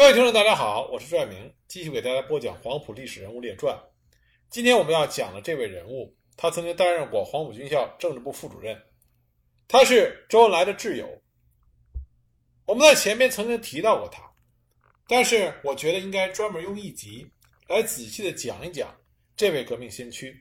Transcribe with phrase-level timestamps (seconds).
[0.00, 3.76] 各位听众，大家好，我是朱爱明，继续给大家播讲《黄埔历史人物列传》。
[4.48, 8.82] 今天我们要讲的这位人物，他曾经担任过黄埔军校政治部副主任，
[9.68, 11.06] 他是周恩来的挚友。
[12.64, 14.22] 我们在前面曾经提到过他，
[15.06, 17.30] 但是我觉得应该专门用一集
[17.68, 18.96] 来仔细的讲一讲
[19.36, 20.34] 这位革命先驱，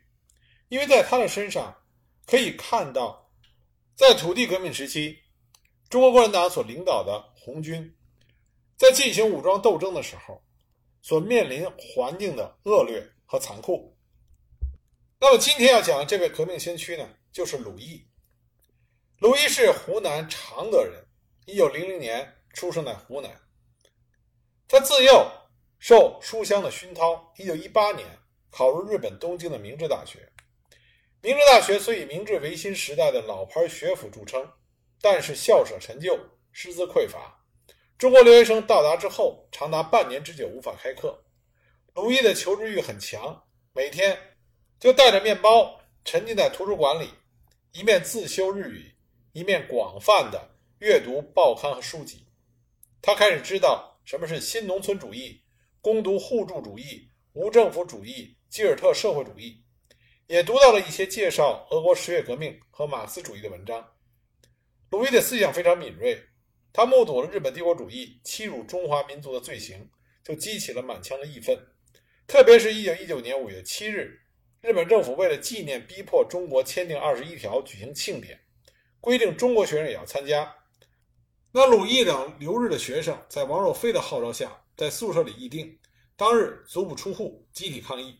[0.69, 1.75] 因为在他的身上
[2.25, 3.29] 可以看到，
[3.93, 5.17] 在土地革命时期，
[5.89, 7.93] 中国共产党所领导的红军。
[8.79, 10.41] 在进行武装斗争的时候，
[11.01, 13.93] 所面临环境的恶劣和残酷。
[15.19, 18.07] 那么今天要讲的这位革命先驱呢，就是鲁毅。
[19.17, 21.05] 鲁毅是湖南常德人，
[21.45, 23.29] 一九零零年出生在湖南。
[24.65, 25.29] 他自幼
[25.77, 28.07] 受书香的熏陶，一九一八年
[28.49, 30.31] 考入日本东京的明治大学。
[31.21, 34.49] 明治大学虽以明治维新时代的老牌学府著称，
[35.01, 36.17] 但是校舍陈旧，
[36.53, 37.38] 师资匮乏。
[37.99, 41.21] 中国留学生到达之后，长达半年之久无法开课。
[41.95, 44.17] 鲁毅的求知欲很强，每天
[44.79, 47.09] 就带着面包沉浸在图书馆里，
[47.73, 48.95] 一面自修日语，
[49.33, 52.25] 一面广泛的阅读报刊和书籍。
[53.01, 55.43] 他开始知道什么是新农村主义、
[55.81, 59.61] 攻读互助主义、无政府主义、基尔特社会主义，
[60.27, 63.85] 也读到了一些介绍俄国十月革命和马克思主义的文章。
[64.89, 66.17] 鲁伊的思想非常敏锐。
[66.71, 69.89] 他目睹了日本帝国主义欺辱中华民族的罪行，
[70.23, 71.57] 就激起了满腔的义愤。
[72.27, 74.21] 特别是一九一九年五月七日，
[74.61, 78.39] 日本政府为了纪念逼迫中国签订二十一条举行庆典，
[79.01, 80.55] 规定中国学生也要参加。
[81.51, 85.79] 那鲁毅等留日的学生在王若飞的号召下，在宿舍里议定，
[86.15, 88.19] 当日足不出户，集体抗议。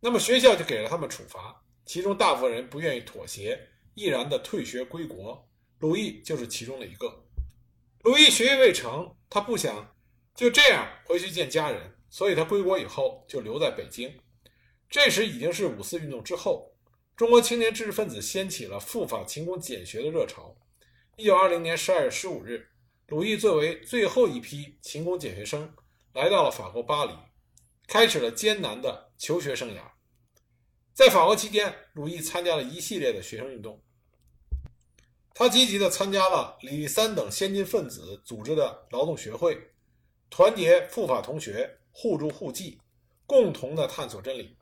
[0.00, 5.46] 那么学校就给了他们处罚，其中大部分人不愿意妥协，毅然的退学归国。
[5.80, 7.22] 鲁毅就是其中的一个。
[8.02, 9.94] 鲁毅学业未成，他不想
[10.34, 14.18] 就这样回去见家人，所以他归国以后就留在北京。
[14.88, 16.74] 这时已经是五四运动之后，
[17.14, 20.56] 中国青年知识分子掀起了赴法勤工俭学的热潮。
[21.16, 22.70] 一九二零年十二月十五日，
[23.08, 25.70] 鲁毅作为最后一批勤工俭学生，
[26.14, 27.12] 来到了法国巴黎，
[27.86, 29.82] 开始了艰难的求学生涯。
[30.94, 33.82] 在法国期间，鲁毅参加了一系列的学生运动。
[35.32, 39.58] 他积极地参加了李三等先进分子组织的劳动学会，
[40.28, 42.78] 团结赴法同学，互助互济，
[43.26, 44.56] 共同的探索真理。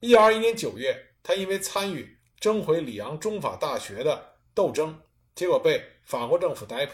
[0.00, 4.98] 一九二一年九月，他因为参与征回里昂中法大学的斗争，
[5.34, 6.92] 结果被法国政府逮捕，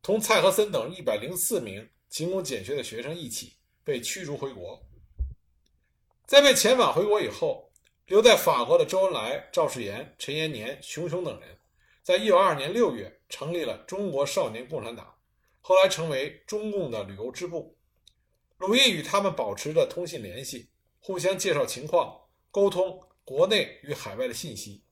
[0.00, 3.54] 同蔡和森等一百零四名勤工俭学的学生一起
[3.84, 4.80] 被驱逐回国。
[6.26, 7.70] 在被遣返回国以后，
[8.06, 11.59] 留在法国的周恩来、赵世炎、陈延年、熊雄等人。
[12.10, 15.14] 在一九二二年六月，成立了中国少年共产党，
[15.60, 17.78] 后来成为中共的旅游支部。
[18.58, 24.82] 鲁毅与他们保持着通信联系，互相介绍情况，沟通国内与海外的信息。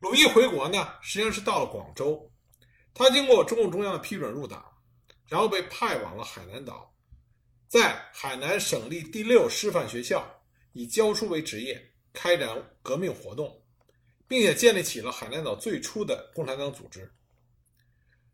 [0.00, 2.30] 鲁毅回国呢，实际上是到了广州，
[2.92, 4.62] 他经过中共中央的批准入党，
[5.26, 6.94] 然后被派往了海南岛，
[7.68, 10.22] 在海南省立第六师范学校
[10.74, 11.82] 以教书为职业，
[12.12, 12.50] 开展
[12.82, 13.63] 革命活动。
[14.26, 17.10] 并且建立起了海南岛最初的共产党组织。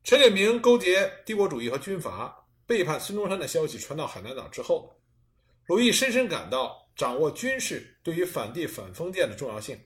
[0.02, 4.94] 陈炯明勾结帝国主义和军阀，背叛孙中山的消息传到海南岛之后，
[5.66, 9.78] 鲁毅深深感到掌握军事对于反帝反封建的重要性。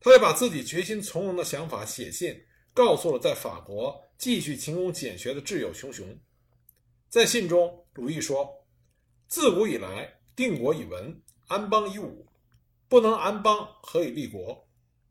[0.00, 2.40] 他也把自己决心从容的想法写信
[2.72, 6.06] 告诉了在法国继续勤工俭学的挚友熊雄。
[7.08, 8.48] 在信中，鲁毅说
[9.26, 12.26] ：“自古以来，定国以文，安邦以武，
[12.88, 14.64] 不能安邦，何以立国？”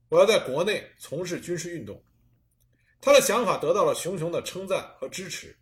[0.10, 2.02] 我要在国内从事军事运动，
[3.02, 5.54] 他的想法得到了熊熊的称赞和支持，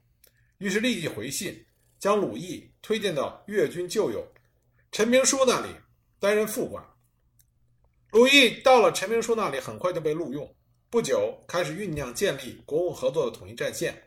[0.59, 1.65] 于是立即回信，
[1.97, 4.23] 将鲁毅推荐到粤军旧友
[4.91, 5.69] 陈明书那里
[6.19, 6.85] 担任副官。
[8.11, 10.55] 鲁毅到了陈明书那里，很快就被录用，
[10.91, 13.99] 不久开始酝酿建立国共合作的统一战线。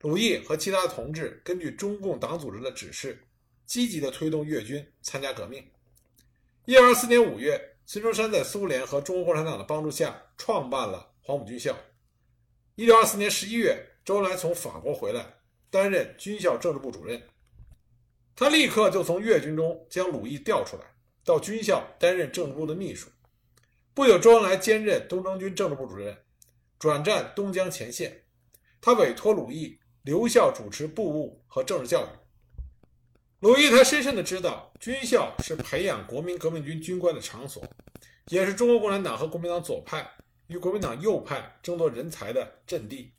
[0.00, 3.22] 鲁毅和其他同志根据中共党组织的指示，
[3.66, 5.62] 积极地推动粤军参加革命。
[6.64, 7.75] 一二四年五月。
[7.88, 11.76] 孙中山在苏联和中国共产党的帮助下创办了黄埔军校。
[12.74, 15.24] 一九二四年十一月，周恩来从法国回来，
[15.70, 17.22] 担任军校政治部主任。
[18.34, 20.82] 他立刻就从粤军中将鲁毅调出来，
[21.24, 23.08] 到军校担任政治部的秘书。
[23.94, 26.18] 不久，周恩来兼任东征军政治部主任，
[26.80, 28.24] 转战东江前线。
[28.80, 32.08] 他委托鲁毅留校主持部务和政治教育。
[33.46, 37.62] 鲁豫他深深的知道，军校是培养国民革命军军官的场所，
[38.26, 40.04] 也是中国共产党和国民党左派
[40.48, 43.12] 与国民党右派争夺人才的阵地。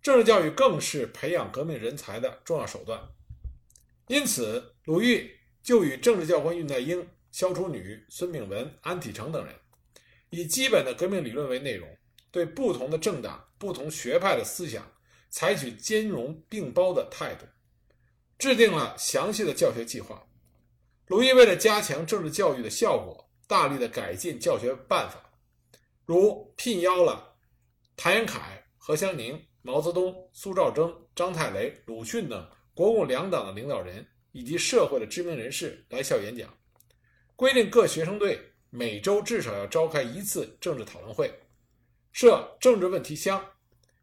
[0.00, 3.00] 政治教育更是培养革命人才的重要手段。
[4.06, 5.28] 因此，鲁豫
[5.60, 9.52] 就与政治教官恽代英、萧楚女、孙炳文、安体诚等人，
[10.30, 11.88] 以基本的革命理论为内容，
[12.30, 14.88] 对不同的政党、不同学派的思想
[15.28, 17.44] 采取兼容并包的态度，
[18.38, 20.24] 制定了详细的教学计划。
[21.06, 25.20] 鲁豫为了加强政治教育的效果，大力的改进教学办法，
[26.04, 27.34] 如聘邀了
[27.96, 28.40] 谭延闿、
[28.76, 36.48] 何香凝、毛泽东、苏兆征、张太雷、鲁迅等国共两党的领导人以及社会的知名人士来校演讲，
[37.34, 38.38] 规定各学生队
[38.70, 41.32] 每周至少要召开一次政治讨论会，
[42.12, 43.44] 设政治问题箱，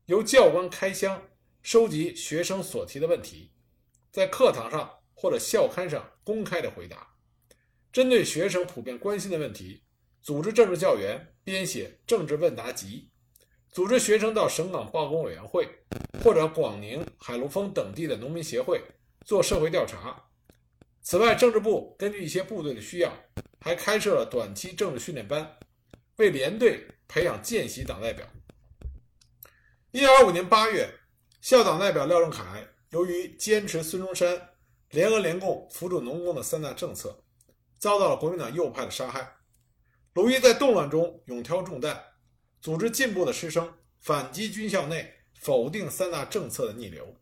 [0.07, 1.21] 由教官开箱
[1.61, 3.51] 收集学生所提的问题，
[4.15, 4.89] 在课堂上。
[5.17, 7.07] 或者校刊上公开的回答，
[7.91, 9.81] 针对学生普遍关心的问题，
[10.21, 13.09] 组织政治教员编写政治问答集，
[13.69, 15.65] 组织学生到省港报工委员会
[16.21, 18.83] 或者广宁、海陆丰等地的农民协会
[19.25, 20.21] 做社会调查。
[21.01, 23.11] 此外，政治部根据一些部队的需要，
[23.61, 25.57] 还开设了短期政治训练班，
[26.17, 28.27] 为连队培养见习党代表。
[29.91, 30.93] 一九二五年八月，
[31.41, 32.43] 校党代表廖仲恺
[32.89, 34.49] 由于坚持孙中山。
[34.91, 37.21] 联俄联共扶助农工的三大政策，
[37.79, 39.29] 遭到了国民党右派的杀害。
[40.13, 42.01] 鲁豫在动乱中勇挑重担，
[42.61, 47.13] 组织进步的师生反击军校内否定三大政策的逆流。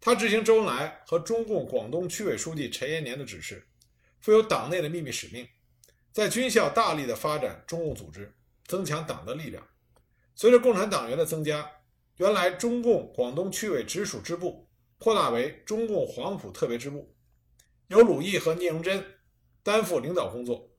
[0.00, 3.66] 他执行周恩来和中共广东区委书记陈延年的指示，
[4.20, 5.46] 负有党内的秘密使命，
[6.12, 8.32] 在军校大力的发展中共组织，
[8.66, 9.62] 增强党的力量。
[10.34, 11.68] 随着共产党员的增加，
[12.16, 14.65] 原来中共广东区委直属支部。
[14.98, 17.14] 扩大为中共黄埔特别支部，
[17.88, 19.04] 由鲁毅和聂荣臻
[19.62, 20.70] 担负领导工作。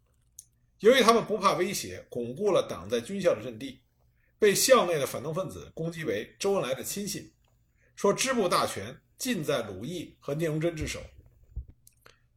[0.79, 3.81] 由于他们不怕威胁，巩固了党在军校的阵地，
[4.39, 7.31] 被校内的反动分子攻击为周恩来的亲信，
[7.95, 10.99] 说支部大权尽在鲁毅和聂荣臻之手。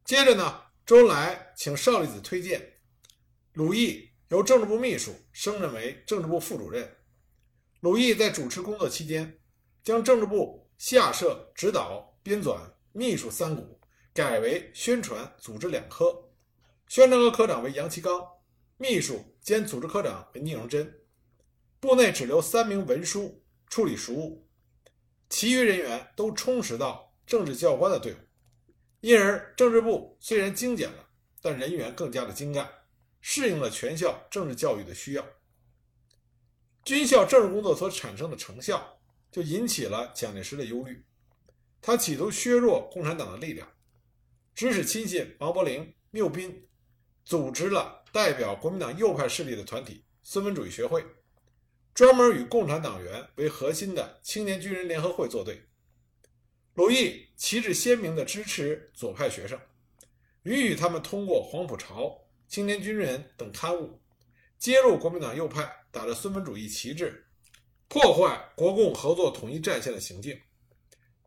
[0.05, 2.79] 接着呢，周恩来请少利子推荐
[3.53, 6.95] 鲁毅由政治部秘书升任为政治部副主任。
[7.81, 9.39] 鲁毅在主持工作期间，
[9.83, 10.61] 将政治部。
[10.81, 12.57] 下设指导、编纂、
[12.91, 13.79] 秘书三股，
[14.15, 16.11] 改为宣传、组织两科。
[16.87, 18.19] 宣传科科长为杨其刚，
[18.77, 20.91] 秘书兼组织科长为聂荣臻。
[21.79, 24.49] 部内只留三名文书处理熟务，
[25.29, 28.17] 其余人员都充实到政治教官的队伍。
[29.01, 31.09] 因而政治部虽然精简了，
[31.43, 32.67] 但人员更加的精干，
[33.21, 35.23] 适应了全校政治教育的需要。
[36.83, 38.97] 军校政治工作所产生的成效。
[39.31, 41.05] 就引起了蒋介石的忧虑，
[41.81, 43.71] 他企图削弱共产党的力量，
[44.53, 46.67] 指使亲信王伯龄、缪斌
[47.23, 51.05] 组织了代表国民党右派势力的团体——孙文主义学会，
[51.93, 55.65] 专门与共产党员为核心的青年军人联合会作对。
[56.73, 59.57] 鲁毅旗帜鲜明地支持左派学生，
[60.43, 62.03] 允许他们通过《黄埔潮》
[62.47, 64.01] 《青年军人》等刊物
[64.57, 67.27] 揭露国民党右派打着孙文主义旗帜。
[67.91, 70.39] 破坏国共合作统一战线的行径，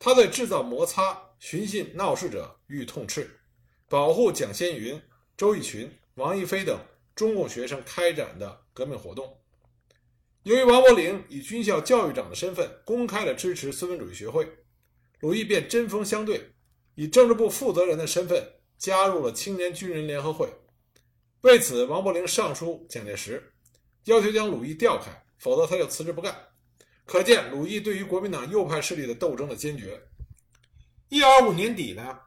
[0.00, 3.38] 他对制造摩擦、寻衅闹事者予以痛斥，
[3.86, 4.98] 保护蒋先云、
[5.36, 6.80] 周逸群、王一飞等
[7.14, 9.38] 中共学生开展的革命活动。
[10.44, 14.48] 由于王伯龄以军校教育长的身份公开的支持孙文主义学会，
[15.20, 16.50] 鲁毅便针锋相对，
[16.94, 18.42] 以政治部负责人的身份
[18.78, 20.48] 加入了青年军人联合会。
[21.42, 23.52] 为此，王伯龄上书蒋介石，
[24.06, 26.34] 要求将鲁毅调开，否则他就辞职不干。
[27.04, 30.00] 可见鲁毅对于国民党右派势力的斗争的坚决。
[31.10, 32.18] 一二五年底呢，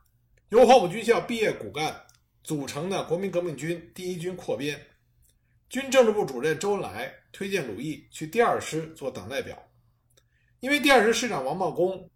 [0.49, 2.05] 由黄埔军校毕业骨干
[2.43, 4.79] 组成的国民革命军第一军扩编，
[5.67, 9.67] 军政治部主任周恩来推荐鲁毅去第二师做党代表，
[10.59, 12.09] 因为第二师师长王茂功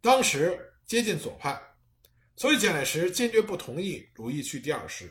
[0.00, 1.58] 当时接近左派，
[2.36, 5.10] 所以蒋介石坚决不同意鲁毅去第二师。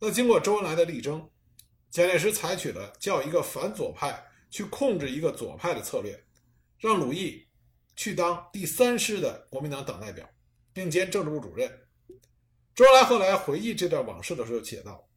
[0.00, 1.28] 那经过周恩来的力争，
[1.90, 4.24] 蒋介石采取了叫一个反左派。
[4.50, 6.18] 去控制一个左派的策略，
[6.78, 7.46] 让鲁毅
[7.96, 10.28] 去当第三师的国民党党代表，
[10.72, 11.70] 并兼政治部主任。
[12.74, 15.08] 周恩来后来回忆这段往事的时候写道：“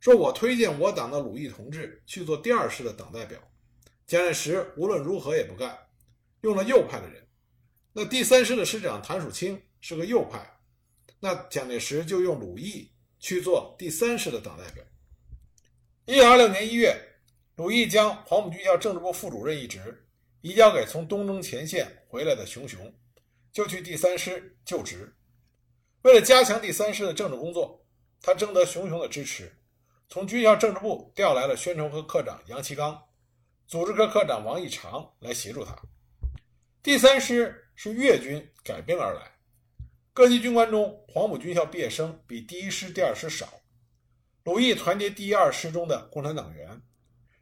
[0.00, 3.40] 说我推荐我党的鲁毅同志去做第二师的党代表，
[4.06, 5.76] 蒋介石无论如何也不干，
[6.42, 7.26] 用了右派的人。
[7.92, 10.58] 那第三师的师长谭曙清是个右派，
[11.18, 14.84] 那蒋介石就用鲁毅去做第三师的党代表。”
[16.06, 16.94] 一九二六年一月。
[17.56, 20.06] 鲁毅将黄埔军校政治部副主任一职
[20.42, 22.94] 移交给从东征前线回来的熊雄，
[23.50, 25.16] 就去第三师就职。
[26.02, 27.82] 为了加强第三师的政治工作，
[28.20, 29.56] 他征得熊雄的支持，
[30.06, 33.02] 从军校政治部调来了宣传科科长杨其刚、
[33.66, 35.74] 组织科科长王义长来协助他。
[36.82, 39.32] 第三师是粤军改编而来，
[40.12, 43.48] 各级军官中，黄埔军校毕业生比第一师、第二师少。
[44.44, 46.80] 鲁毅团结第一、二师中的共产党员，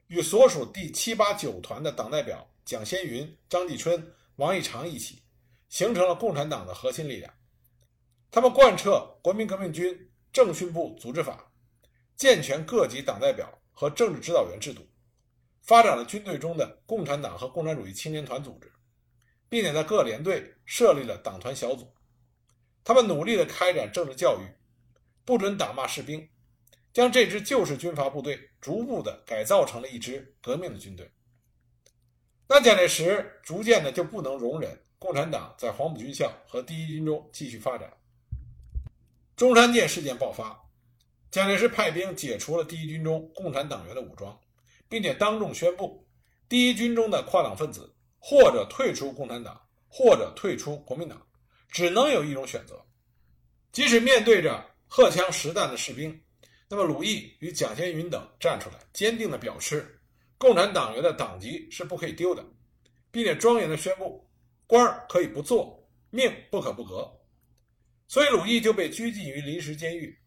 [0.09, 5.23] 与所属第七、八、九团的党代表蒋先云、张继春、王义长一起，
[5.69, 7.33] 形成了共产党的核心力量。
[8.31, 11.51] 他们贯彻国民革命军政训部组织法，
[12.17, 14.87] 健全各级党代表和政治指导员制度，
[15.63, 18.73] 发展了军队中的共产党和共产主义青年团组织，
[19.49, 21.93] 并且在各连队设立了党团小组。
[22.83, 24.45] 他们努力地开展政治教育，
[25.25, 26.29] 不准打骂士兵，
[26.95, 31.11] 将这支旧式军阀部队逐步的改造成了一支革命的军队。
[32.49, 37.93] 那蒋介石逐渐的就不能容忍共产党在黄埔军校和第一军中继续发展。
[39.35, 40.57] 中山舰事件爆发，
[41.33, 44.39] 蒋介石派兵解除了第一军中共产党员的武装，
[44.89, 46.07] 并且当众宣布，
[46.49, 51.21] 第一军中的跨党分子或者退出共产党，或者退出国民党。
[51.69, 52.81] 只能有一种选择，
[53.73, 56.23] 即使面对着荷枪实弹的士兵，
[56.75, 59.97] 那么鲁毅与蒋先云等站出来，坚定地表示，
[60.37, 62.45] 共产党员的党籍是不可以丢的，
[63.13, 64.29] 并且庄严地宣布，
[64.67, 67.09] 官儿可以不做，命不可不革。
[68.09, 70.19] 所以鲁毅就被拘禁于临时监狱。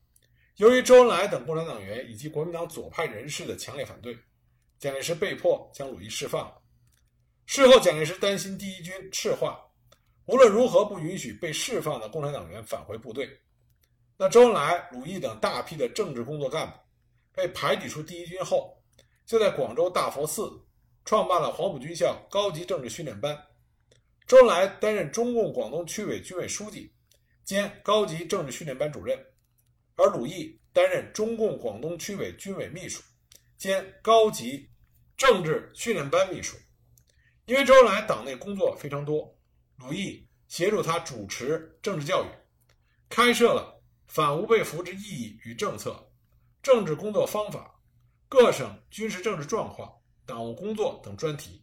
[0.55, 4.17] 由于周恩来等共产党员以及国民党左派人士的强烈反对，
[4.79, 6.61] 蒋介石被迫将鲁毅释放了。
[7.45, 9.59] 事后，蒋介石担心第一军赤化。
[10.27, 13.37] 无论如何不允许被释放的共产党员返回部队。
[14.19, 16.73] 那周恩来、鲁毅等大批的政治工作干部
[17.33, 18.75] 被排挤出第一军后，
[19.27, 20.51] 就在广州大佛寺
[21.05, 23.37] 创办了黄埔军校高级政治训练班。
[24.25, 26.91] 周恩来担任中共广东区委军委书记
[27.43, 29.17] 兼高级政治训练班主任，
[29.95, 33.03] 而鲁毅担任中共广东区委军委秘书
[33.55, 34.67] 兼高级
[35.15, 36.57] 政治训练班秘书。
[37.45, 39.33] 因为周恩来党内工作非常多。
[39.77, 42.27] 鲁毅协助他主持政治教育，
[43.07, 43.76] 开设了
[44.07, 46.09] 反吴被俘之意义与政策、
[46.63, 47.79] 政治工作方法、
[48.27, 49.93] 各省军事政治状况、
[50.25, 51.61] 党务工作等专题，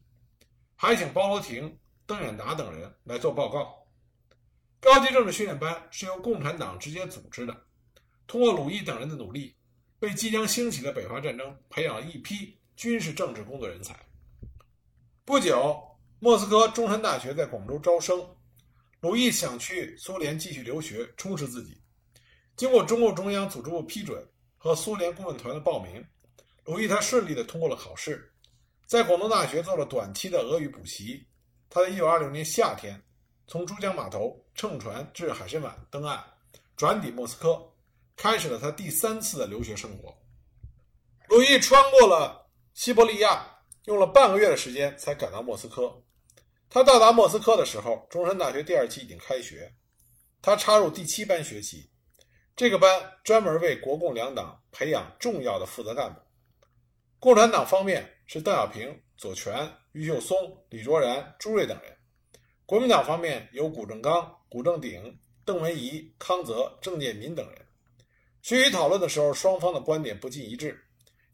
[0.76, 3.86] 还请包罗廷、邓演达等人来做报告。
[4.80, 7.66] 高级政治训练班是由共产党直接组织的，
[8.26, 9.56] 通过鲁毅等人的努力，
[10.00, 13.98] 为即将兴起的北伐战争培养了一批军事政治工作人才。
[15.24, 15.90] 不久。
[16.20, 18.26] 莫斯科中山大学在广州招生，
[19.00, 21.82] 鲁毅想去苏联继续留学，充实自己。
[22.56, 24.24] 经过中共中央组织部批准
[24.56, 26.04] 和苏联顾问团的报名，
[26.64, 28.32] 鲁毅他顺利的通过了考试，
[28.86, 31.26] 在广东大学做了短期的俄语补习。
[31.68, 33.02] 他在1926年夏天
[33.48, 36.22] 从珠江码头乘船至海参崴登岸，
[36.76, 37.60] 转抵莫斯科，
[38.14, 40.16] 开始了他第三次的留学生活。
[41.28, 43.44] 鲁毅穿过了西伯利亚，
[43.86, 46.00] 用了半个月的时间才赶到莫斯科。
[46.70, 49.74] 他到达莫斯科的时候，中山大学第二期已经开学，
[50.40, 51.90] 他插入第七班学习。
[52.56, 56.20] 这个班专门为国共两党培养重要的负责干部。
[57.18, 60.36] 共产党方面是邓小平、左权、余秀松、
[60.68, 61.90] 李卓然、朱瑞等人；
[62.64, 67.60] 国民党方面有谷正刚、谷正鼎、邓文仪、康泽、郑介民等人。
[68.40, 70.80] 学习讨论的时候，双方的观点不尽一致，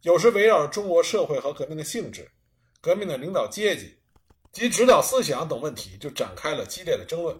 [0.00, 2.30] 有时围绕着中国社会和革命的性质、
[2.80, 3.96] 革命的领导阶级。
[4.52, 7.38] 及指导思想等问题，就展开了激烈的争论。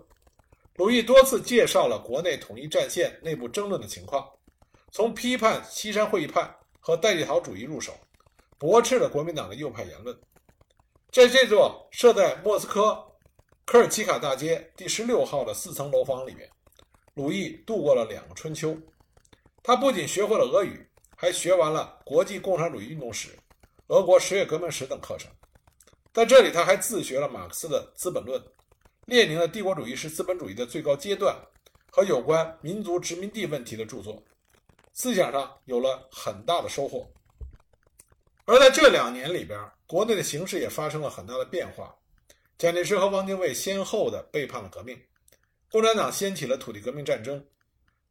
[0.80, 4.26] 鲁毅多次介绍了国内统一战线内部争论的情况，
[4.90, 7.92] 从批判西山会议派和戴季陶主义入手，
[8.56, 10.18] 驳斥了国民党的右派言论。
[11.12, 12.98] 在这座设在莫斯科
[13.66, 16.48] 科尔奇卡大街第十六号的四层楼房里面，
[17.12, 18.74] 鲁毅度过了两个春秋。
[19.62, 23.38] 他不仅学会了俄语，还学完了国际共产主义运动史、
[23.88, 25.30] 俄国十月革命史等课程。
[26.14, 28.40] 在这里，他还自学了马克思的《资本论》，
[29.10, 31.34] 列宁的《帝国主义是资本主义的最高阶段》
[31.90, 34.22] 和有关民族殖民地问题的著作，
[34.92, 37.04] 思想上有了很大的收获。
[38.44, 41.92] 而在这两年里边，国内的形势也发生了很大的变化。
[42.56, 44.96] 蒋介石和汪精卫先后的背叛了革命，
[45.72, 47.44] 共产党掀起了土地革命战争，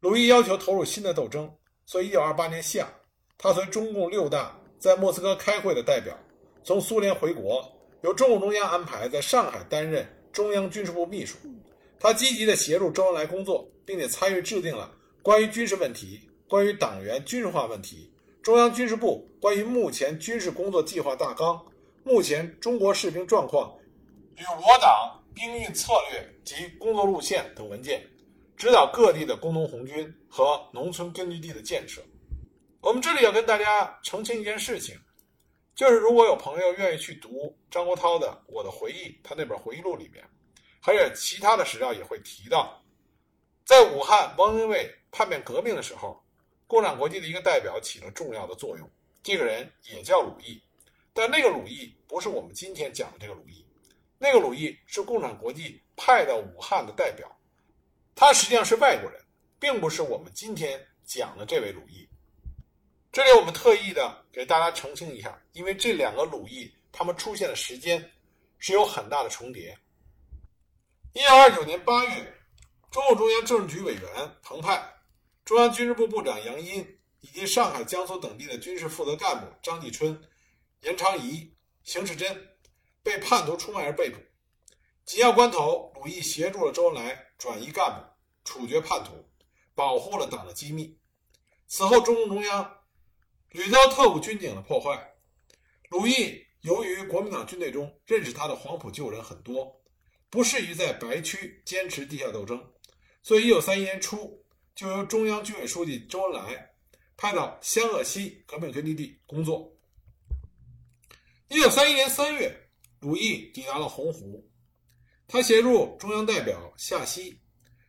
[0.02, 1.50] 鲁毅要求投入新的斗争，
[1.86, 2.94] 所以1928年夏，
[3.38, 6.14] 他随中共六大在莫斯科开会的代表
[6.62, 7.74] 从苏联回国。
[8.02, 10.06] 由中共中央安排在上海担任
[10.40, 11.38] 中央军事部秘书，
[12.00, 14.90] 他积极地协助周恩来工作，并且参与制定了
[15.22, 16.18] 关于军事问题、
[16.48, 18.10] 关于党员军事化问题、
[18.42, 21.62] 中央军事部关于目前军事工作计划大纲、
[22.06, 23.70] 目前中国士兵状况
[24.38, 28.02] 与我党兵运策略及工作路线等文件，
[28.56, 32.02] 指导各地的工农红军和农村根据地的建设。
[32.80, 34.96] 我们这里要跟大家澄清一件事情。
[35.80, 40.22] 就是如果有朋友愿意去读张国焘的《我的回忆》，他那本回忆录里面，
[40.82, 42.84] 还有其他的史料也会提到，
[43.64, 46.22] 在武汉汪精卫叛变革命的时候，
[46.68, 48.92] 共产国际的一个代表起了重要的作用。
[49.24, 50.62] 这个人也叫鲁毅，
[51.14, 53.66] 但那个鲁毅不是我们今天讲的这个鲁毅，
[54.18, 57.26] 那个鲁毅是共产国际派到武汉的代表，
[58.14, 59.24] 他实际上是外国人，
[59.58, 62.09] 并不是我们今天讲的这位鲁毅。
[63.12, 68.12] 这里我们特意的给大家澄清一下，因为这两个鲁毅他们出现的时间
[68.60, 69.76] 是有很大的重叠。
[71.14, 72.40] 一九二九年八月，
[72.92, 74.94] 中共中央政治局委员彭湃、
[75.44, 76.86] 中央军事部部长杨殷
[77.22, 80.22] 以及上海、江苏等地的军事负责干部张继春、
[80.82, 81.52] 严长仪、
[81.84, 82.48] 邢世珍
[83.02, 84.18] 被叛徒出卖而被捕。
[85.04, 88.04] 紧要关头，鲁毅协助了周恩来转移干部、
[88.44, 89.28] 处决叛徒，
[89.74, 90.96] 保护了党的机密。
[91.66, 92.76] 此后，中共中央。
[93.52, 95.12] 屡遭特务军警的破坏，
[95.90, 99.82] 鲁毅由于国民党军队中认识他的黄埔旧人很多，
[100.30, 102.64] 不适宜在白区坚持地下斗争，
[103.24, 106.70] 所以一九三一年初就由中央军委书记周恩来
[107.18, 109.76] 派到湘鄂西革命根据地工作。
[111.48, 112.56] 一九三一年三月，
[113.00, 114.48] 鲁毅抵达了洪湖，
[115.28, 117.42] 他协助中央代表夏曦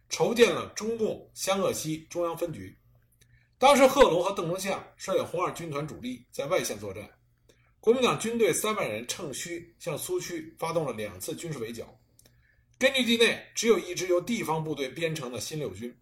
[0.09, 2.80] 筹建了中共湘鄂西中央分局。
[3.61, 7.07] 当时，贺龙和邓中夏率领红二军团主力在外线作战，
[7.79, 11.95] 国民党军队三万人趁虚向苏区发动了两次军事围剿。
[12.79, 15.95] 根据地内只有一支由地方部队编成的新六军。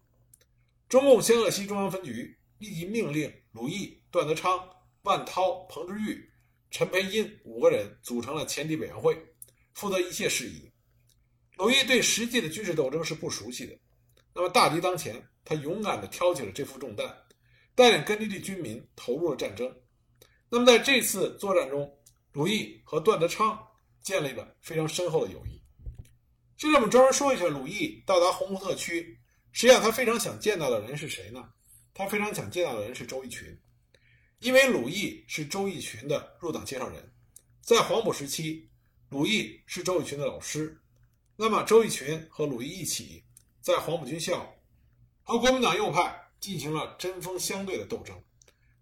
[0.87, 4.57] 中共湘鄂西中央分局立即命令鲁毅、段德昌、
[5.01, 6.29] 万涛、彭志玉、
[6.71, 9.21] 陈培英五个人组成了前敌委员会，
[9.73, 10.71] 负责一切事宜。
[11.57, 13.77] 鲁毅对实际的军事斗争是不熟悉的，
[14.33, 17.05] 那么大敌当前，他勇敢地挑起了这副重担。
[17.79, 19.73] 带领根据地军民投入了战争。
[20.49, 21.89] 那么在这次作战中，
[22.33, 23.57] 鲁毅和段德昌
[24.01, 25.63] 建立了非常深厚的友谊。
[26.57, 29.17] 这里我们专门说一下，鲁毅到达洪湖特区，
[29.53, 31.41] 实际上他非常想见到的人是谁呢？
[31.93, 33.57] 他非常想见到的人是周逸群，
[34.39, 37.13] 因为鲁毅是周逸群的入党介绍人，
[37.61, 38.69] 在黄埔时期，
[39.07, 40.77] 鲁毅是周逸群的老师。
[41.37, 43.23] 那么周逸群和鲁毅一起
[43.61, 44.53] 在黄埔军校
[45.23, 46.25] 和国民党右派。
[46.39, 48.15] 进行了针锋相对的斗争，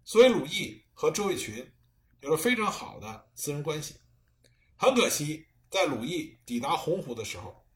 [0.04, 1.68] 所以鲁毅和周逸群
[2.20, 3.94] 有了非常好的私人关系。
[4.76, 7.66] 很可惜，在鲁毅抵达洪湖的时候，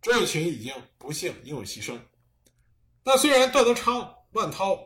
[0.00, 1.98] 周逸群已经不幸英勇牺牲。
[3.02, 4.78] 那虽然段德昌、万涛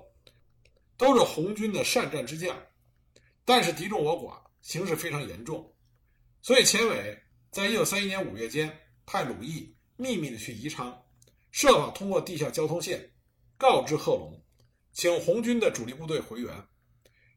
[0.96, 2.56] 都是红军的善战之将，
[3.44, 5.74] 但是敌众我寡，形势非常严重，
[6.42, 11.02] 所以前委在一九三一年五月间派鲁毅秘密的去宜昌，
[11.50, 13.10] 设法通过地下交通线。
[13.60, 14.42] 告知贺龙，
[14.90, 16.50] 请红军的主力部队回援。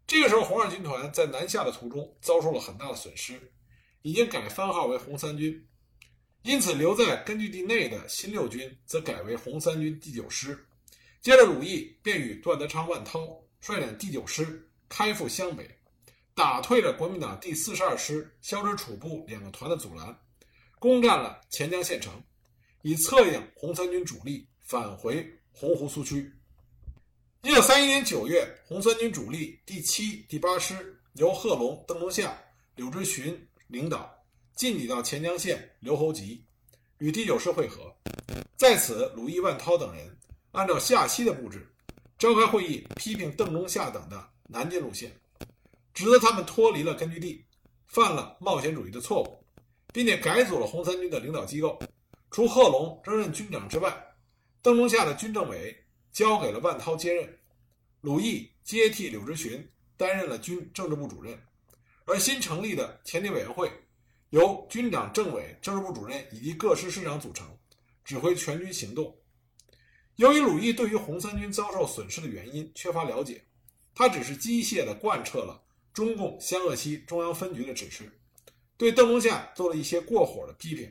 [0.08, 3.52] 这个时候，红二军团在南下的途中遭受了很大的损失，
[4.04, 5.68] 已经改番号为红三军。
[6.44, 10.58] 因此，留在根据地内的新六军则改为红三军第九师。
[11.20, 15.70] 接着，鲁毅便与段德昌、万涛率领第九师开赴湘北，
[16.34, 20.18] 打退了国民党第四十二师萧之楚部两个团的阻拦，
[20.80, 22.14] 攻占了钱江县城，
[22.82, 25.30] 以策应红三军主力返回。
[25.56, 26.34] 洪湖苏区，
[27.44, 32.36] 一九三一年九月，红三军主力第七、第八师由贺龙、邓中夏、
[32.76, 34.12] 柳之寻领导，
[34.56, 36.44] 进抵到钱江县刘侯集，
[36.98, 37.96] 与第九师会合。
[38.58, 40.18] 在此，鲁毅、万涛等人
[40.54, 41.66] 按照夏曦的布置，
[42.18, 45.12] 召开会议，批评邓中夏等的南进路线，
[45.94, 47.46] 指责他们脱离了根据地，
[47.86, 49.38] 犯了冒险主义的错误，
[49.94, 51.80] 并且改组了红三军的领导机构，
[52.32, 53.96] 除贺龙仍任军长之外。
[54.64, 55.76] 邓中夏的军政委
[56.14, 57.38] 交给了万涛接任，
[58.00, 61.38] 鲁毅接替柳直荀担任了军政治部主任，
[62.06, 63.70] 而新成立的前敌委员会
[64.30, 67.46] 由军长、政委、政治部主任以及各师师长组成，
[68.06, 69.14] 指挥全军行动。
[70.16, 73.44] 由于鲁毅对于红三军遭受损失的原因缺乏了解，
[73.94, 78.10] 他只是机械地贯彻了中共湘鄂西中央分局的指示，
[78.78, 80.90] 对邓中夏做了一些过火的批评。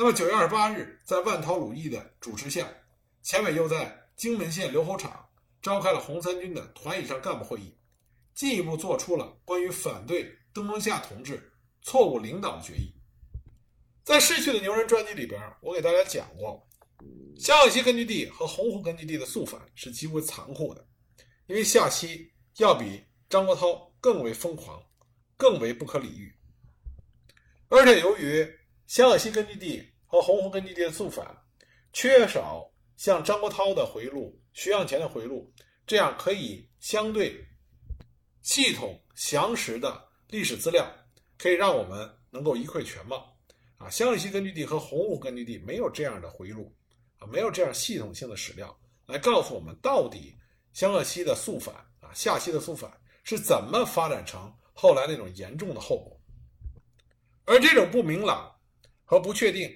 [0.00, 2.66] 那么九月二十八日，在万涛、鲁毅的主持下，
[3.20, 5.28] 前委又在荆门县刘侯场
[5.60, 7.76] 召开了红三军的团以上干部会议，
[8.34, 12.94] 进一步做出了关于反对邓中夏同志错误领导的决议。
[14.02, 16.66] 在《逝去的牛人》专辑里边，我给大家讲过，
[17.36, 20.82] 湘鄂西根据地和洪湖根据地的肃反是极为残酷的，
[21.46, 24.82] 因为夏曦要比张国焘更为疯狂，
[25.36, 26.34] 更为不可理喻，
[27.68, 28.50] 而且由于
[28.86, 31.24] 湘鄂西根据地和洪湖根据地的肃反，
[31.92, 35.52] 缺少像张国焘的回路、徐向前的回路
[35.86, 37.32] 这样可以相对
[38.42, 40.84] 系统详实的历史资料，
[41.38, 43.38] 可以让我们能够一窥全貌。
[43.78, 46.74] 啊，湘鄂西根据地和洪湖根据地没有这样的回路，
[47.18, 50.36] 啊，没有这样系统性的史料来告诉我们到底
[50.72, 52.90] 湘鄂西的肃反啊，夏西的肃反
[53.22, 56.20] 是怎么发展成后来那种严重的后果。
[57.44, 58.52] 而这种不明朗
[59.04, 59.70] 和不确定，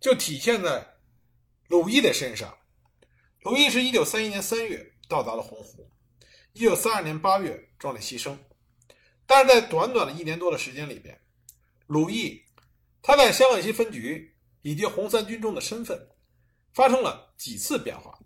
[0.00, 0.94] 就体现在
[1.68, 2.56] 鲁毅的身上。
[3.42, 5.90] 鲁毅是一九三一年三月到达了洪湖，
[6.52, 8.36] 一九三二年八月壮烈牺牲。
[9.26, 11.18] 但是在短短的一年多的时间里边，
[11.86, 12.42] 鲁毅
[13.02, 16.08] 他在湘鄂西分局以及红三军中的身份
[16.72, 18.18] 发生了几次变化，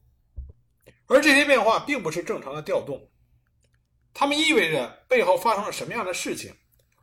[1.07, 3.09] 而这些变化并不是正常的调动，
[4.13, 6.55] 他们意味着背后发生了什么样的事情，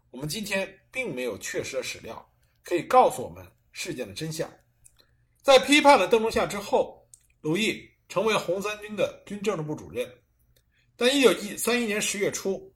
[0.09, 4.51] 我们今天并没有确实的史料可以告诉我们事件的真相。
[5.41, 7.07] 在批判了邓中夏之后，
[7.41, 7.89] 鲁毅。
[8.11, 10.05] 成为红三军的军政治部主任，
[10.97, 12.69] 但一九一三一年十月初，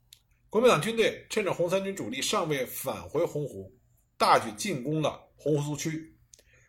[0.49, 3.69] 国民党军队趁着红三军主力尚未返回洪湖，
[4.17, 6.15] 大举进攻了洪湖苏区。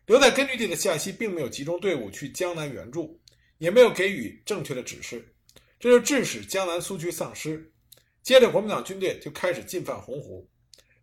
[0.04, 3.16] 留在根据地的夏曦并没有集中队伍去江南援助，
[3.58, 5.32] 也没有给予正确的指示，
[5.78, 7.72] 这就致使江南苏区丧失。
[8.24, 10.44] 接着，国民党军队就开始进犯洪湖，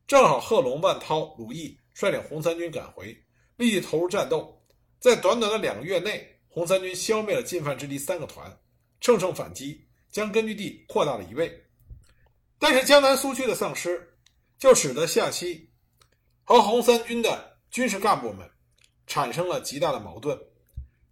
[0.05, 3.17] 正好贺龙、万涛、鲁毅率领红三军赶回，
[3.55, 4.61] 立即投入战斗，
[5.03, 6.29] 在短短的两个月内。
[6.47, 8.59] 红三军消灭了进犯之敌三个团，
[9.01, 11.51] 乘胜反击，将根据地扩大了一倍。
[12.59, 14.15] 但是江南苏区的丧失，
[14.59, 15.67] 就使得夏曦
[16.43, 18.47] 和红三军的军事干部们
[19.07, 20.39] 产生了极大的矛盾，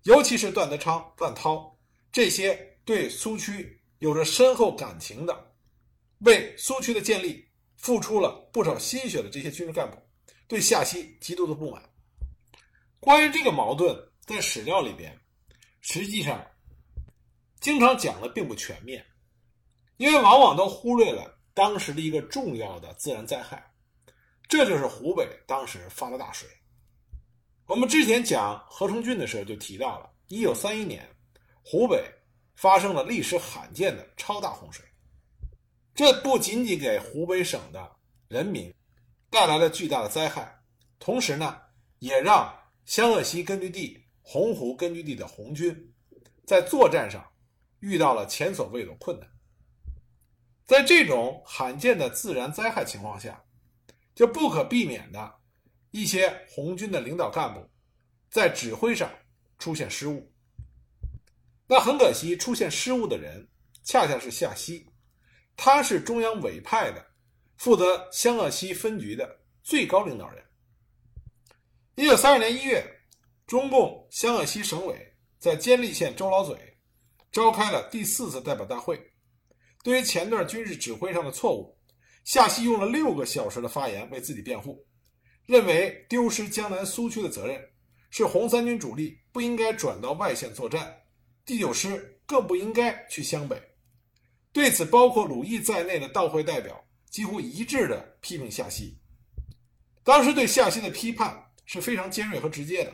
[0.04, 1.76] 尤其是段德昌、段涛
[2.12, 5.54] 这些对苏区有着深厚感情的，
[6.20, 7.44] 为苏区的建立
[7.78, 9.98] 付出了不少心血的这些军事干部，
[10.48, 11.82] 对夏曦极度的不满。
[13.02, 15.20] 关于这个矛盾，在史料里边。
[15.82, 16.46] 实际上，
[17.60, 19.04] 经常讲的并不全面，
[19.98, 23.74] 因为往往都忽略了当时的一个重要的自然灾害，
[24.48, 26.48] 这就是湖北当时发了大水。
[27.66, 31.04] 我们之前讲何成郡的时候就提到了，一九三一年，
[31.64, 32.06] 湖北
[32.56, 34.86] 发生了历史罕见的超大洪水，
[35.96, 37.92] 这不仅仅给湖北省的
[38.28, 38.72] 人民
[39.32, 40.56] 带来了巨大的灾害，
[41.00, 41.60] 同时呢，
[41.98, 42.56] 也让
[42.92, 44.04] 湘鄂西根据地。
[44.22, 45.94] 洪湖根据地的红军
[46.46, 47.26] 在作战上
[47.80, 49.30] 遇到了前所未有的困难。
[50.66, 53.42] 在这种罕见的自然灾害情况下，
[54.14, 55.40] 就不可避免的
[55.92, 57.66] 一些红军的领导干部
[58.30, 59.10] 在指挥上
[59.58, 60.30] 出现失误。
[61.68, 63.48] 那很可惜，出现失误的人
[63.86, 64.86] 恰恰是夏曦，
[65.56, 67.06] 他是中央委派的
[67.56, 70.44] 负责湘鄂西分局的最高领导人。
[71.96, 72.84] 一九三二年一月。
[73.48, 76.56] 中共湘鄂西省委在监利县周老嘴
[77.34, 78.98] 召开了第四次代表大会。
[79.84, 81.78] 对于前段军事指挥上的错误，
[82.24, 84.86] 夏曦用了六个小时的发言为自己辩护，
[85.46, 87.62] 认为丢失江南苏区的责任
[88.10, 90.96] 是红三军主力不应该转到外线作战，
[91.44, 93.62] 第九师更不应该去湘北。
[94.54, 98.98] 对此，包括鲁毅在内的到会代表几乎一致的批评夏曦。
[100.06, 102.94] 当时对夏曦的批判是非常尖锐和直接的。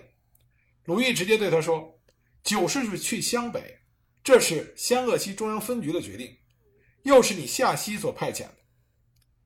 [0.83, 1.99] 鲁毅直接对他说
[2.45, 3.79] ：“九师是去湘北，
[4.23, 6.37] 这是湘鄂西中央分局的决定，
[7.01, 8.57] 又是你夏曦所派遣的。”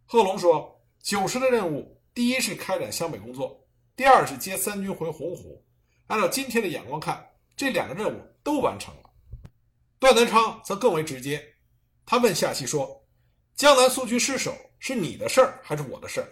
[0.06, 3.66] 贺龙说：“九师的任务，第一是开展湘北工作，
[3.96, 5.66] 第二是接三军回洪湖。
[6.08, 9.10] 按照今天的眼光看，这两个任务都完成了。”
[9.98, 11.42] 段德昌则更为直接，
[12.06, 13.08] 他问夏曦说
[13.56, 16.28] ：“江南苏区失守是你的事儿还是我的事儿？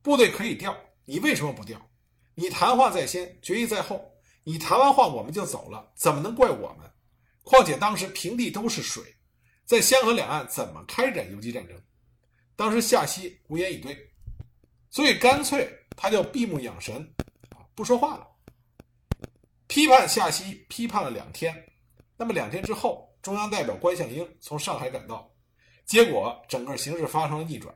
[0.00, 1.89] 部队可以调，你为什么不调？
[2.34, 4.06] 你谈话在先，决议在后。”
[4.42, 6.90] 你谈完话我们就走了，怎么能怪我们？
[7.42, 9.04] 况且当时平地都是水，
[9.66, 11.78] 在湘河两岸怎么开展游击战争？
[12.56, 13.96] 当时夏曦无言以对，
[14.88, 17.06] 所以干脆他就闭目养神，
[17.74, 18.26] 不说话了。
[19.66, 21.54] 批判夏曦批判了两天，
[22.16, 25.30] 那么两天之后，中央代表关向应从上海赶到，
[25.84, 27.72] 结果整个形势发生了逆转，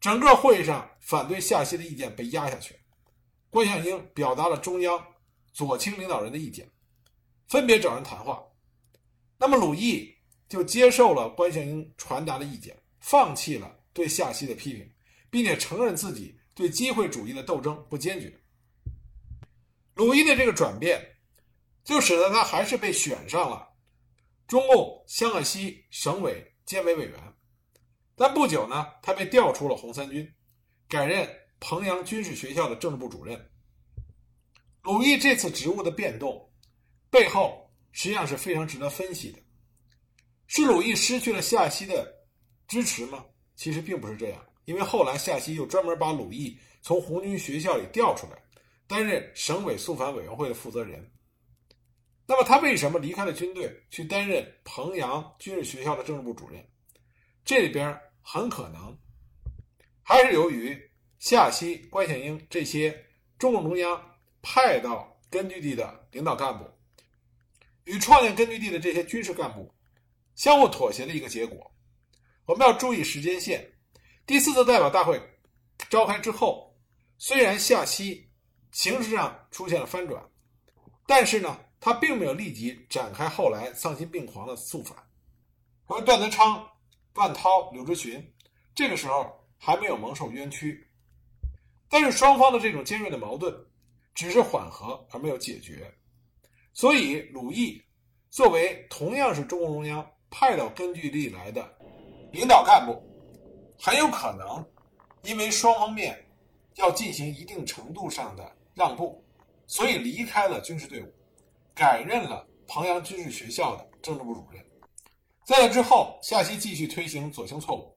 [0.00, 2.74] 整个会议上反对夏曦的意见被压下去，
[3.52, 5.06] 关向应表达了中央。
[5.52, 6.66] 左倾领导人的意见，
[7.46, 8.42] 分别找人谈话。
[9.36, 10.10] 那么鲁毅
[10.48, 14.90] 就接受了关向应传达的意见，放弃了对夏曦的批评，
[15.28, 18.32] 并且承认自己对机会主义的斗争不坚决。
[19.94, 21.16] 鲁毅的这个转变，
[21.84, 23.68] 就使得他还是被选上了
[24.48, 27.20] 中共湘鄂西省委监委委员。
[28.16, 30.34] 但不久呢，他被调出了红三军，
[30.88, 31.28] 改任
[31.62, 33.40] 彭阳军事学校的政治部主任。
[34.82, 36.52] 鲁毅这次职务的变动，
[37.08, 39.38] 背后实际上是非常值得分析的。
[40.48, 42.12] 是鲁毅失去了夏曦的
[42.66, 43.24] 支持吗？
[43.54, 48.42] 其实并不是这样，因为后来夏曦又专门把鲁毅从红军学校里调出来，
[48.88, 51.08] 担任省委肃反委员会的负责人。
[52.26, 56.60] 那么他为什么离开了军队，去担任彭阳军事学校的政治部主任？
[57.44, 58.98] 这里边很可能
[60.02, 60.76] 还是由于
[61.22, 63.06] 夏曦、关显英这些
[63.38, 66.68] 中共中央派到根据地的领导干部
[67.84, 69.72] 与创建根据地的这些军事干部
[70.34, 71.70] 相互妥协的一个结果。
[72.44, 73.72] 我们要注意时间线。
[74.26, 75.22] 第四次代表大会
[75.88, 76.76] 召开之后，
[77.18, 78.28] 虽然夏曦
[78.72, 80.20] 形势上出现了翻转，
[81.06, 84.98] 但是呢，他并没有立即展开后来丧心病狂的肃反。
[85.86, 86.68] 而段德昌、
[87.14, 88.34] 万涛、柳直群
[88.74, 90.84] 这个时候还没有蒙受冤屈，
[91.92, 93.54] 但是双方的这种尖锐的矛盾
[94.14, 95.92] 只是缓和而没有解决，
[96.72, 97.78] 所以鲁毅
[98.30, 101.70] 作为同样是中共中央派到根据地来的
[102.32, 102.98] 领导干部。
[103.78, 104.64] 很有可能，
[105.22, 106.18] 因为双方面
[106.76, 109.22] 要进行一定程度上的让步，
[109.66, 111.12] 所以离开了军事队伍，
[111.74, 114.64] 改任了彭阳军事学校的政治部主任。
[115.44, 117.94] 在这之后，夏曦继续推行左倾错误，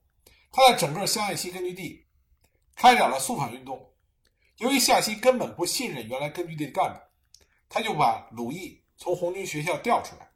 [0.52, 2.05] 他在整个湘爱西根据地
[2.76, 3.92] 开展了肃反运动。
[4.58, 7.00] 由于夏曦根本不信任原来根据地的干部，
[7.68, 10.30] 他就把鲁毅从红军学校调出来，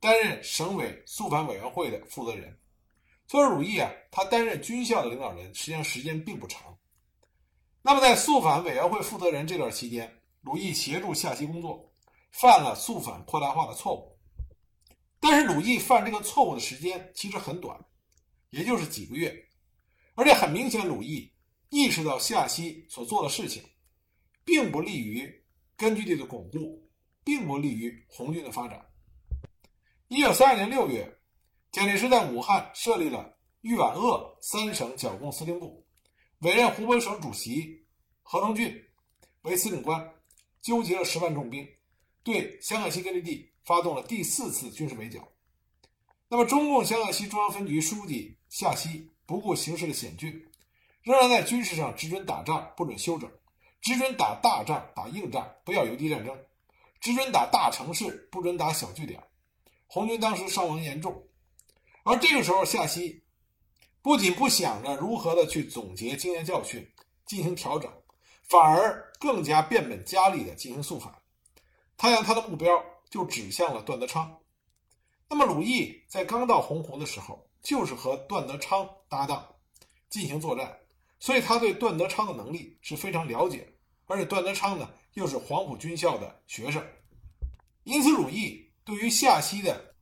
[0.00, 2.56] 担任省委肃反委员会的负责人。
[3.26, 6.76] 所以，鲁毅啊，他担任军校的领导人，实际上时间并不长。
[7.82, 11.92] 那么，在肃反委员会负责人这段期间，鲁毅协助夏曦工作，
[12.32, 14.18] 犯了肃反扩大化的错误。
[15.20, 17.78] 但是，鲁毅犯这个错误的时间其实很短，
[18.50, 19.32] 也就是几个月。
[20.16, 21.32] 而且很明显，鲁毅
[21.70, 23.64] 意识到夏曦所做的事情，
[24.44, 25.42] 并不利于
[25.76, 26.86] 根据地的巩固，
[27.24, 28.84] 并不利于红军的发展。
[30.08, 31.16] 一九三二年六月。
[31.72, 35.86] 蒋介石在武汉设立了豫皖鄂三省剿共司令部，
[36.40, 37.86] 委任湖北省主席
[38.24, 38.76] 何成俊
[39.42, 40.12] 为司令官，
[40.60, 41.64] 纠集了十万重兵，
[42.24, 45.28] 对湘鄂西根据地发动了第四次军事围剿。
[46.28, 50.44] 那么，中共湘鄂西中央分局书记夏曦不顾形势的险峻，
[51.02, 53.30] 仍然在军事上只准打仗，不准休整，
[53.80, 56.36] 只准打大仗、打硬仗，不要游击战争，
[57.00, 59.22] 只准打大城市，不准打小据点。
[59.86, 61.22] 红军当时伤亡严重。
[62.04, 63.22] 而这个时候，夏曦
[64.02, 66.86] 不仅不想着如何的去总结经验教训，
[67.26, 67.90] 进行调整，
[68.48, 71.14] 反而更加变本加厉的进行肃反。
[71.96, 74.38] 他将他的目标就指向了段德昌。
[75.28, 79.46] 那么，鲁毅在刚到洪湖的时候，就是和段德昌搭档
[80.08, 80.79] 进行作战，
[81.20, 83.72] 所以他对段德昌的能力是非常了解。
[84.06, 86.84] 而且，段德昌呢又是黄埔军校的学生，
[87.84, 89.94] 因此，鲁毅对于夏曦的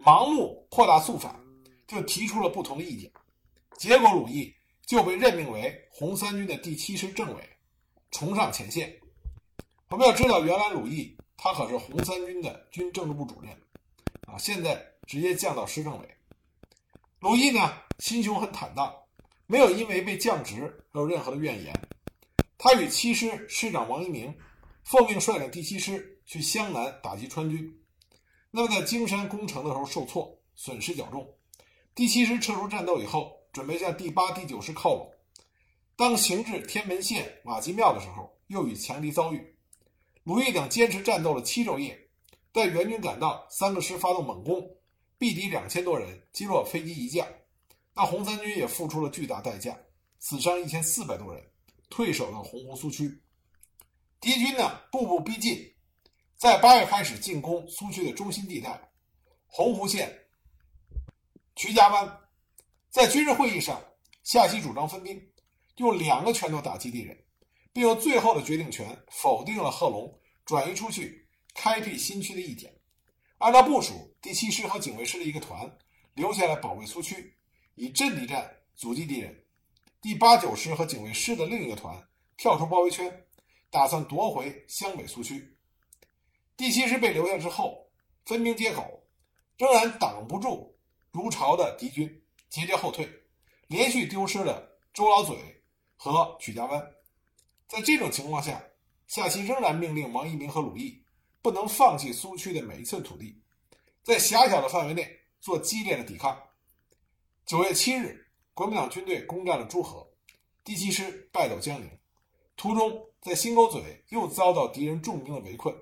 [0.00, 1.40] 盲目扩大肃反。
[1.84, 3.12] 就提出了不同的意见，
[3.76, 4.50] 结果鲁毅
[4.86, 7.46] 就被任命为红三军的第七师政委，
[8.10, 8.98] 重上前线。
[9.90, 13.52] 我们要知道，原来鲁毅他可是红三军的军政治部主任，
[14.26, 16.08] 啊，现在直接降到师政委。
[17.18, 18.90] 鲁毅呢，心胸很坦荡，
[19.46, 21.72] 没有因为被降职而有任何的怨言。
[22.58, 24.32] 他与七师师长王一鸣
[24.84, 27.80] 奉命率领第七师去湘南打击川军，
[28.50, 31.28] 那么在京山攻城的时候受挫，损失较重。
[31.94, 35.12] 第七师撤出战斗以后，准备向第八、第九师靠拢。
[35.96, 39.54] 当行至天门县瓦基庙的时候，又与强敌遭遇。
[40.24, 41.98] 鲁豫等坚持战斗了七昼夜，
[42.52, 44.60] 待援军赶到，三个师发动猛攻，
[45.18, 47.26] 毙敌两千多人，击落飞机一架。
[47.94, 49.78] 那红三军也付出了巨大代价，
[50.18, 51.44] 死伤一千四百多人，
[51.90, 53.22] 退守到洪湖苏区。
[54.20, 55.58] 敌军呢，步步逼近，
[56.36, 58.80] 在八月开始进攻苏区的中心地带，
[59.46, 60.10] 洪湖县。
[61.56, 62.18] 徐家湾，
[62.88, 63.82] 在军事会议上，
[64.24, 65.20] 夏曦主张分兵，
[65.76, 67.16] 用两个拳头打击敌人，
[67.72, 72.72] 并用最后的决定权否定了贺龙转移出去开辟新区的意见。
[73.38, 75.70] 按照部署，第七师和警卫师的一个团
[76.14, 77.36] 留下来保卫苏区，
[77.74, 79.32] 以阵地战阻击敌人；
[80.00, 81.96] 第八九师和警卫师的另一个团
[82.36, 83.24] 跳出包围圈，
[83.70, 85.56] 打算夺回湘北苏区。
[86.56, 87.90] 第七师被留下之后，
[88.24, 89.02] 分兵接口，
[89.56, 90.76] 仍然挡不住。
[91.10, 93.08] 如潮的敌军节节后退，
[93.66, 95.36] 连续丢失了周老嘴
[95.96, 96.92] 和曲家湾。
[97.68, 98.62] 在这种情况下，
[99.06, 101.02] 夏曦仍然命令王一鸣和鲁毅
[101.42, 103.42] 不能放弃苏区的每一寸土地，
[104.02, 106.38] 在狭小的范围内做激烈的抵抗。
[107.44, 108.24] 九月七日，
[108.54, 110.06] 国民党军队攻占了朱河，
[110.64, 111.90] 第七师败走江宁，
[112.56, 115.74] 途中在新沟嘴又遭到敌人重兵的围困。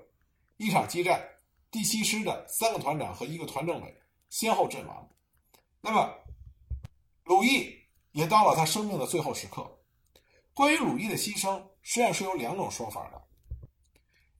[0.57, 1.23] 一场激战，
[1.69, 5.07] 第七师的三个团长和一个团政委先后阵亡。
[5.79, 6.13] 那么，
[7.23, 7.73] 鲁毅
[8.11, 9.79] 也到了他生命的最后时刻。
[10.53, 13.21] 关于鲁毅的牺牲，实际上是有两种说法的。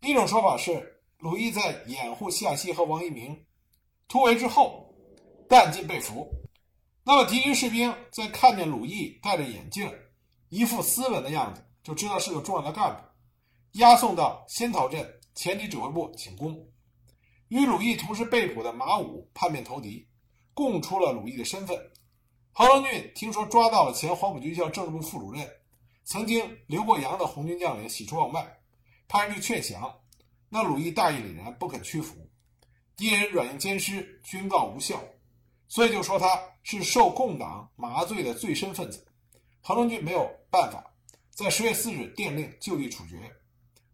[0.08, 3.46] 一种说法是，鲁毅在掩护夏曦和王一鸣
[4.08, 4.94] 突围之后，
[5.48, 6.28] 弹尽被俘。
[7.04, 9.92] 那么敌军士兵在看见鲁毅戴着眼镜，
[10.50, 13.02] 一副斯文的样子，就知道是个重要的干部，
[13.80, 16.64] 押送到仙桃镇前敌指挥部请功。
[17.48, 20.08] 与鲁毅同时被捕的马武叛变投敌，
[20.54, 21.78] 供出了鲁毅的身份。
[22.54, 25.50] 何成俊听说抓到了前黄埔军校政治部副主任、
[26.04, 28.46] 曾经留过洋的红军将领，喜出望外，
[29.08, 29.92] 派人去劝降。
[30.50, 32.16] 那鲁毅大义凛然，不肯屈服。
[32.96, 35.02] 敌人软硬兼施，军告无效，
[35.72, 39.08] 所以就说他是受共党麻醉的最深分子。
[39.62, 40.84] 何成俊没有办法，
[41.30, 43.18] 在十月四日电令就地处决。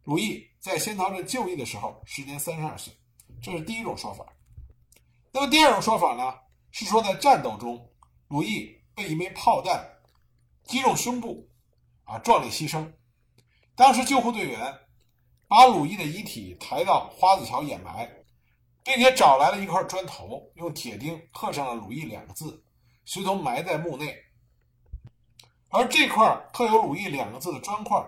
[0.04, 2.92] 鲁毅在仙桃镇就义的时候，时年三十二岁。
[3.44, 4.26] 这是第一种说法。
[5.32, 6.34] 那么第二种说法呢？
[6.72, 7.88] 是说在战斗中，
[8.30, 9.88] 鲁毅被一枚炮弹
[10.64, 11.48] 击中胸部，
[12.06, 12.92] 啊，壮烈牺牲。
[13.76, 14.74] 当时救护队员。
[15.50, 18.06] 把鲁毅的遗体抬到花子桥掩埋，
[18.88, 22.64] 并且找来了一块砖头，用铁钉刻上了“鲁毅”两个字，
[23.04, 24.16] 随同埋在墓内。
[25.68, 28.02] 而这块刻有“鲁毅”两个字的砖块，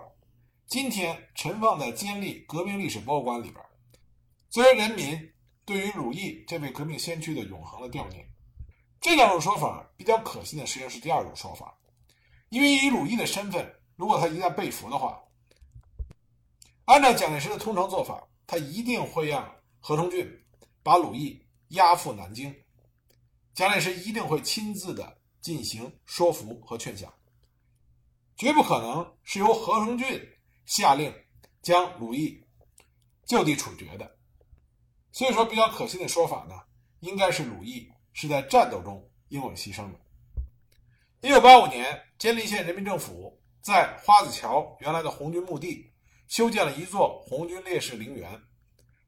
[0.66, 3.62] 今天陈放在监利革命历史博物馆里边，
[4.48, 5.30] 作为人民
[5.66, 8.26] 对于鲁毅这位革命先驱的永恒的悼念。
[9.02, 11.76] 这两种说法比较可信的，实际上是第二种说法，
[12.48, 15.20] 因为以鲁毅的身份，如果他一旦被俘的话。
[16.86, 20.39] 按照蒋介石的通常做法，他一定会让何成俊
[20.82, 22.54] 把鲁毅押赴南京，
[23.54, 27.12] 蒋介石一定会亲自的进行说服和劝降，
[28.36, 30.26] 绝不可能是由何成俊
[30.66, 31.14] 下令
[31.62, 32.42] 将鲁毅
[33.26, 34.18] 就地处决的。
[35.12, 36.54] 所以说，比较可信的说法呢，
[37.00, 40.00] 应该是鲁毅是在战斗中英勇牺牲的。
[41.20, 45.88] 一九八五年，监利县人民政府在花子桥原来的红军墓地。
[46.28, 48.40] 修建了一座红军烈士陵园，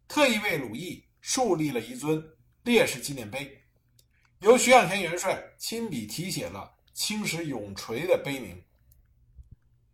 [0.08, 2.22] 特意为鲁毅树立了一尊
[2.64, 3.48] 烈士纪念碑，
[4.40, 8.60] 由徐向前元帅亲笔题写了“青史永垂”的碑名。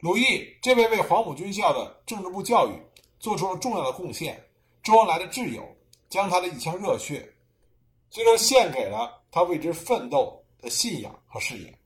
[0.01, 2.73] 鲁毅这位为黄埔军校的政治部教育
[3.21, 4.43] 做出了重要的贡献，
[4.83, 5.77] 周恩来的挚友
[6.09, 7.31] 将他的一腔热血，
[8.09, 11.78] 最终献给了他为之奋斗的信仰和事业。